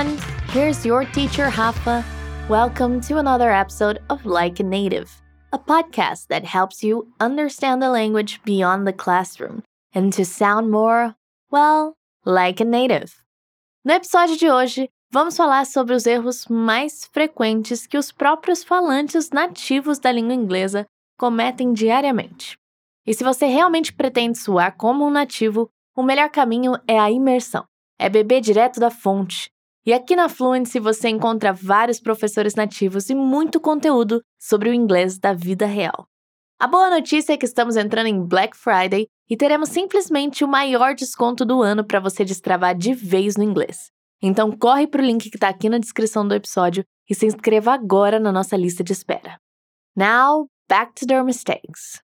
[0.00, 0.18] everyone!
[0.48, 2.04] Here's your teacher, Rafa.
[2.48, 5.10] Welcome to another episode of Like a Native,
[5.52, 9.62] a podcast that helps you understand the language beyond the classroom
[9.94, 11.14] and to sound more,
[11.50, 11.94] well,
[12.24, 13.14] like a native.
[13.84, 19.30] No episódio de hoje, vamos falar sobre os erros mais frequentes que os próprios falantes
[19.30, 20.86] nativos da língua inglesa
[21.18, 22.56] cometem diariamente.
[23.06, 27.64] E se você realmente pretende soar como um nativo, o melhor caminho é a imersão.
[27.98, 29.50] É beber direto da fonte.
[29.86, 35.18] E aqui na Fluency você encontra vários professores nativos e muito conteúdo sobre o inglês
[35.18, 36.06] da vida real.
[36.58, 40.94] A boa notícia é que estamos entrando em Black Friday e teremos simplesmente o maior
[40.94, 43.90] desconto do ano para você destravar de vez no inglês.
[44.20, 47.72] Então corre para o link que está aqui na descrição do episódio e se inscreva
[47.72, 49.38] agora na nossa lista de espera.
[49.96, 52.02] Now, back to their mistakes.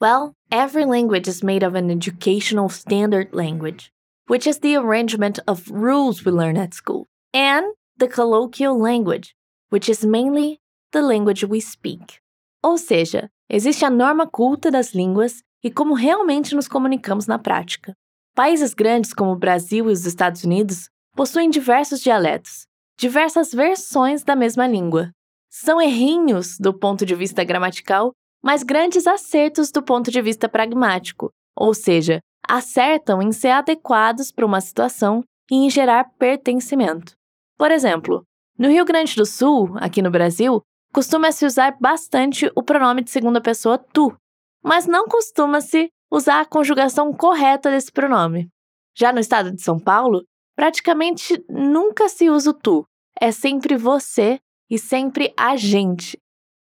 [0.00, 3.90] Well, every language is made of an educational standard language.
[4.28, 9.34] Which is the arrangement of rules we learn at school, and the colloquial language,
[9.70, 10.60] which is mainly
[10.92, 12.20] the language we speak.
[12.62, 17.94] Ou seja, existe a norma culta das línguas e como realmente nos comunicamos na prática.
[18.34, 22.66] Países grandes como o Brasil e os Estados Unidos possuem diversos dialetos,
[22.98, 25.10] diversas versões da mesma língua.
[25.50, 31.30] São errinhos do ponto de vista gramatical, mas grandes acertos do ponto de vista pragmático,
[31.56, 37.14] ou seja, acertam em ser adequados para uma situação e em gerar pertencimento.
[37.56, 38.24] Por exemplo,
[38.58, 40.60] no Rio Grande do Sul, aqui no Brasil,
[40.92, 44.14] costuma-se usar bastante o pronome de segunda pessoa tu,
[44.62, 48.48] mas não costuma-se usar a conjugação correta desse pronome.
[48.96, 50.24] Já no estado de São Paulo,
[50.56, 52.86] praticamente nunca se usa o tu,
[53.20, 54.38] é sempre você
[54.70, 56.18] e sempre a gente.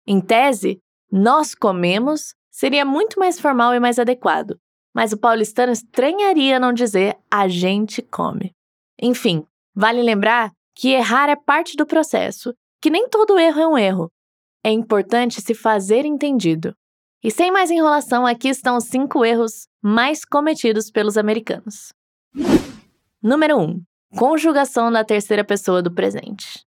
[0.05, 0.79] Em tese,
[1.11, 4.59] nós comemos seria muito mais formal e mais adequado,
[4.99, 8.51] mas o paulistano estranharia não dizer a gente come.
[9.01, 13.77] Enfim, vale lembrar que errar é parte do processo, que nem todo erro é um
[13.77, 14.09] erro.
[14.61, 16.73] É importante se fazer entendido.
[17.23, 21.93] E sem mais enrolação, aqui estão os cinco erros mais cometidos pelos americanos.
[23.23, 23.61] Número 1.
[23.61, 23.81] Um,
[24.17, 26.65] conjugação da terceira pessoa do presente.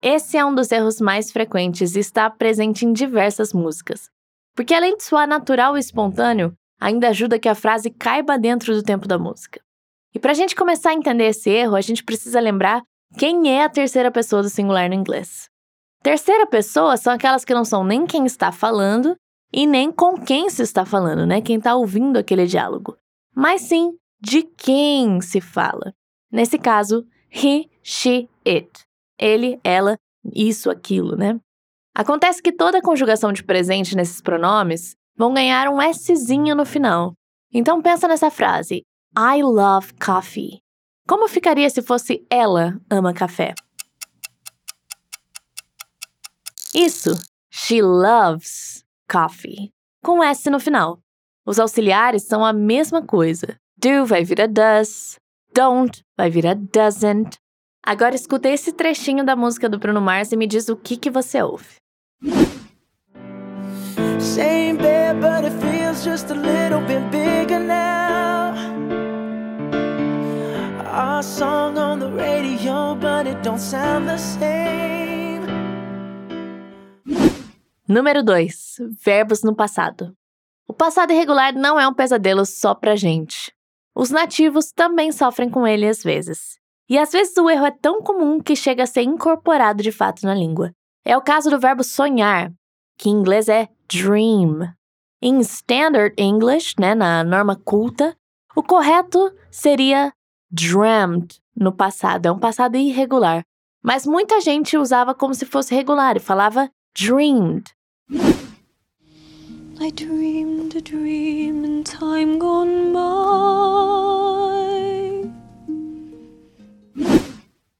[0.00, 4.08] Esse é um dos erros mais frequentes e está presente em diversas músicas.
[4.56, 8.82] Porque além de soar natural e espontâneo, ainda ajuda que a frase caiba dentro do
[8.82, 9.60] tempo da música.
[10.14, 12.82] E para a gente começar a entender esse erro, a gente precisa lembrar
[13.18, 15.48] quem é a terceira pessoa do singular no inglês.
[16.02, 19.16] Terceira pessoa são aquelas que não são nem quem está falando
[19.52, 21.40] e nem com quem se está falando, né?
[21.40, 22.96] Quem está ouvindo aquele diálogo.
[23.34, 25.94] Mas sim de quem se fala.
[26.30, 28.68] Nesse caso, he, she, it.
[29.18, 29.96] Ele, ela,
[30.34, 31.38] isso, aquilo, né?
[31.94, 37.14] Acontece que toda conjugação de presente nesses pronomes vão ganhar um Szinho no final.
[37.52, 38.82] Então pensa nessa frase:
[39.16, 40.60] I love coffee.
[41.06, 43.54] Como ficaria se fosse ela ama café?
[46.74, 47.10] Isso,
[47.50, 49.70] she loves coffee,
[50.02, 50.98] com S no final.
[51.46, 53.56] Os auxiliares são a mesma coisa.
[53.76, 55.18] Do vai vir a does,
[55.54, 57.36] don't vai vir a doesn't.
[57.84, 61.10] Agora escuta esse trechinho da música do Bruno Mars e me diz o que, que
[61.10, 61.76] você ouve.
[65.20, 68.54] But it feels just a little bit bigger now.
[70.86, 75.44] Our song on the radio, but it don't sound the same.
[77.86, 78.78] Número 2.
[79.04, 80.16] Verbos no passado.
[80.66, 83.52] O passado irregular não é um pesadelo só pra gente.
[83.94, 86.58] Os nativos também sofrem com ele às vezes.
[86.88, 90.24] E às vezes o erro é tão comum que chega a ser incorporado de fato
[90.24, 90.72] na língua.
[91.04, 92.50] É o caso do verbo sonhar,
[92.98, 94.72] que em inglês é dream.
[95.26, 98.14] Em Standard English, né, na norma culta,
[98.54, 100.12] o correto seria
[100.50, 102.26] dreamt no passado.
[102.26, 103.42] É um passado irregular.
[103.82, 107.72] Mas muita gente usava como se fosse regular e falava dreamed.
[109.80, 113.24] I dreamed a dream in time gone by.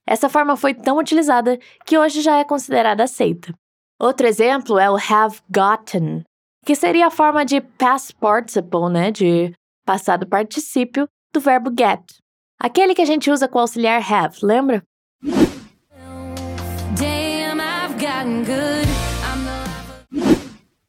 [0.06, 3.52] Essa forma foi tão utilizada que hoje já é considerada aceita.
[4.00, 6.24] Outro exemplo é o have gotten,
[6.64, 9.52] que seria a forma de past participle, né, de
[9.84, 12.00] passado particípio do verbo get.
[12.58, 14.82] Aquele que a gente usa com o auxiliar have, lembra?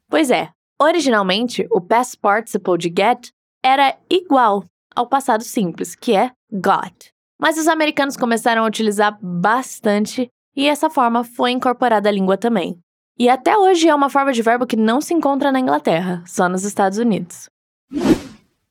[0.08, 0.48] Pois é,
[0.80, 3.28] originalmente o past participle de get
[3.62, 4.64] era igual
[4.94, 7.10] ao passado simples, que é got.
[7.38, 12.80] Mas os americanos começaram a utilizar bastante e essa forma foi incorporada à língua também.
[13.18, 16.48] E até hoje é uma forma de verbo que não se encontra na Inglaterra, só
[16.48, 17.48] nos Estados Unidos.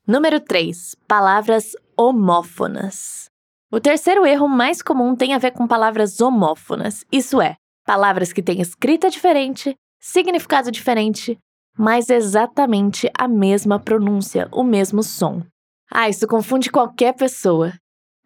[0.07, 0.95] Número 3.
[1.07, 3.25] Palavras homófonas.
[3.71, 7.56] O terceiro erro mais comum tem a ver com palavras homófonas, isso é,
[7.86, 11.38] palavras que têm escrita diferente, significado diferente,
[11.75, 15.42] mas exatamente a mesma pronúncia, o mesmo som.
[15.92, 17.74] Ah, isso confunde qualquer pessoa.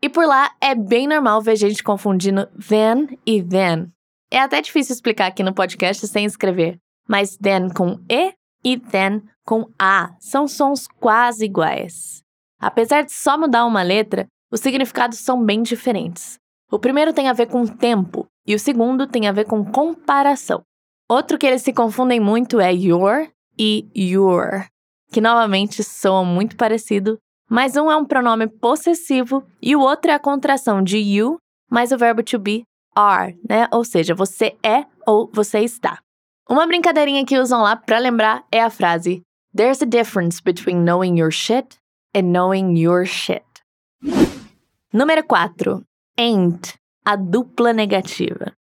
[0.01, 3.89] E por lá é bem normal ver gente confundindo then e then.
[4.31, 6.77] É até difícil explicar aqui no podcast sem escrever,
[7.07, 8.33] mas then com E
[8.63, 12.21] e then com A são sons quase iguais.
[12.59, 16.37] Apesar de só mudar uma letra, os significados são bem diferentes.
[16.71, 20.61] O primeiro tem a ver com tempo e o segundo tem a ver com comparação.
[21.09, 23.27] Outro que eles se confundem muito é your
[23.57, 24.67] e your,
[25.11, 27.17] que novamente soam muito parecido,
[27.49, 31.37] mas um é um pronome possessivo e o outro é a contração de you
[31.69, 32.63] mais o verbo to be
[32.95, 33.67] are, né?
[33.71, 35.99] Ou seja, você é ou você está.
[36.49, 39.21] Uma brincadeirinha que usam lá para lembrar é a frase
[39.55, 41.77] There's a difference between knowing your shit
[42.13, 43.43] and knowing your shit.
[44.93, 45.83] Número 4.
[46.17, 46.75] Ain't,
[47.05, 48.53] a dupla negativa.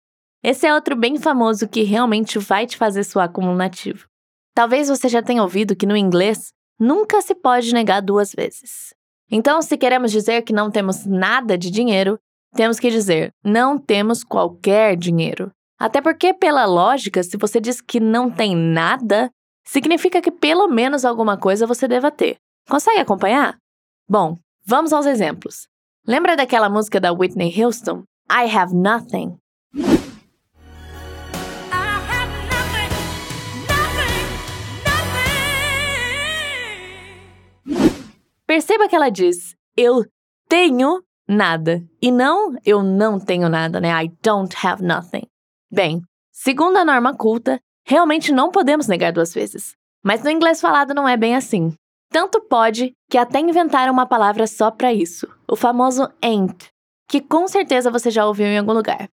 [0.43, 4.07] Esse é outro bem famoso que realmente vai te fazer soar como um nativo.
[4.55, 8.93] Talvez você já tenha ouvido que no inglês nunca se pode negar duas vezes.
[9.29, 12.19] Então, se queremos dizer que não temos nada de dinheiro,
[12.55, 15.51] temos que dizer não temos qualquer dinheiro.
[15.79, 19.29] Até porque, pela lógica, se você diz que não tem nada,
[19.65, 22.35] significa que pelo menos alguma coisa você deva ter.
[22.67, 23.57] Consegue acompanhar?
[24.07, 25.67] Bom, vamos aos exemplos.
[26.05, 28.03] Lembra daquela música da Whitney Houston?
[28.29, 29.37] I Have Nothing.
[38.45, 40.03] Perceba que ela diz: Eu
[40.47, 41.83] tenho nada.
[42.01, 43.89] E não eu não tenho nada, né?
[44.03, 45.23] I don't have nothing.
[45.71, 49.75] Bem, segundo a norma culta, realmente não podemos negar duas vezes.
[50.03, 51.73] Mas no inglês falado não é bem assim.
[52.11, 56.69] Tanto pode que até inventaram uma palavra só para isso, o famoso ain't,
[57.07, 59.07] que com certeza você já ouviu em algum lugar.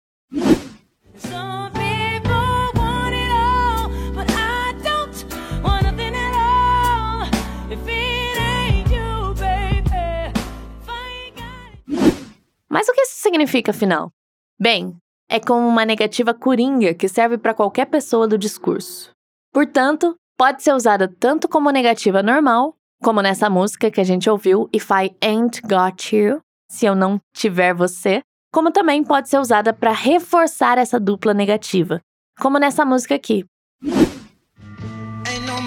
[13.25, 14.11] Significa, afinal?
[14.59, 14.95] Bem,
[15.27, 19.09] é como uma negativa coringa que serve para qualquer pessoa do discurso.
[19.51, 24.69] Portanto, pode ser usada tanto como negativa normal, como nessa música que a gente ouviu,
[24.71, 26.39] If I Ain't Got You,
[26.69, 28.21] se eu não tiver você,
[28.53, 31.99] como também pode ser usada para reforçar essa dupla negativa,
[32.39, 33.43] como nessa música aqui.
[33.81, 35.65] Ain't no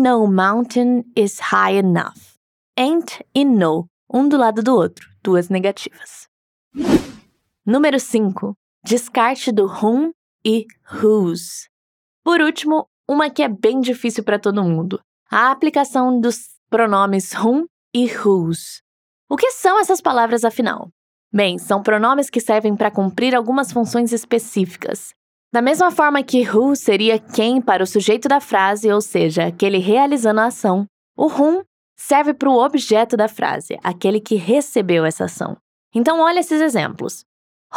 [0.00, 2.38] mountain is high enough.
[2.76, 6.26] Ain't e no, um do lado do outro, duas negativas.
[7.66, 8.54] Número 5.
[8.82, 10.10] Descarte do whom
[10.44, 11.68] e whose.
[12.24, 15.00] Por último, uma que é bem difícil para todo mundo:
[15.30, 18.80] a aplicação dos pronomes whom e whose.
[19.28, 20.88] O que são essas palavras afinal?
[21.32, 25.14] Bem, são pronomes que servem para cumprir algumas funções específicas,
[25.52, 29.78] da mesma forma que who seria quem para o sujeito da frase, ou seja, aquele
[29.78, 30.86] realizando a ação,
[31.16, 31.62] o whom
[31.96, 35.56] serve para o objeto da frase, aquele que recebeu essa ação.
[35.94, 37.24] Então, olha esses exemplos.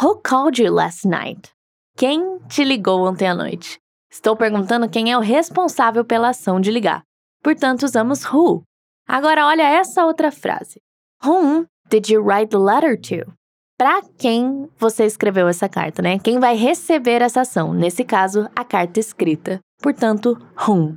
[0.00, 1.50] Who called you last night?
[1.96, 3.78] Quem te ligou ontem à noite?
[4.10, 7.02] Estou perguntando quem é o responsável pela ação de ligar.
[7.42, 8.62] Portanto, usamos who.
[9.06, 10.80] Agora, olha essa outra frase.
[11.24, 13.32] Whom did you write the letter to?
[13.76, 16.18] Para quem você escreveu essa carta, né?
[16.18, 19.58] Quem vai receber essa ação, nesse caso, a carta escrita.
[19.80, 20.96] Portanto, whom.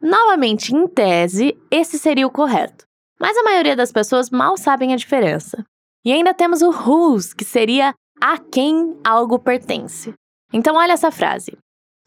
[0.00, 2.84] Novamente, em tese, esse seria o correto.
[3.20, 5.64] Mas a maioria das pessoas mal sabem a diferença.
[6.04, 10.12] E ainda temos o whose, que seria a quem algo pertence.
[10.52, 11.56] Então, olha essa frase.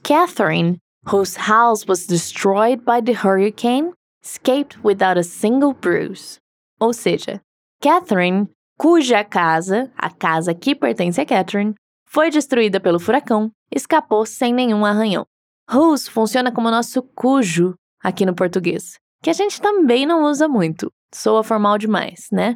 [0.03, 0.77] Catherine,
[1.11, 3.93] whose house was destroyed by the hurricane,
[4.23, 6.37] escaped without a single bruise.
[6.79, 7.41] Ou seja,
[7.81, 11.73] Catherine, cuja casa, a casa que pertence a Catherine,
[12.05, 15.25] foi destruída pelo furacão, escapou sem nenhum arranhão.
[15.69, 20.91] Whose funciona como nosso cujo aqui no português, que a gente também não usa muito,
[21.13, 22.55] soa formal demais, né?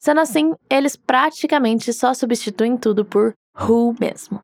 [0.00, 4.40] Sendo assim, eles praticamente só substituem tudo por who mesmo.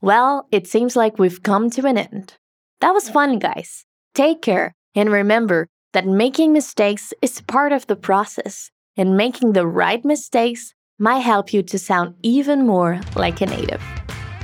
[0.00, 2.34] Well, it seems like we've come to an end.
[2.80, 3.84] That was fun, guys.
[4.14, 9.66] Take care and remember that making mistakes is part of the process and making the
[9.66, 13.80] right mistakes might help you to sound even more like a native.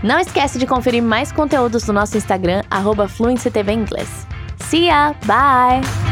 [0.03, 3.09] Não esquece de conferir mais conteúdos no nosso Instagram, arroba
[4.61, 5.15] See ya!
[5.27, 6.04] Bye!